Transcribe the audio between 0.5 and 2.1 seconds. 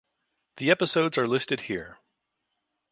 The episodes are listed here.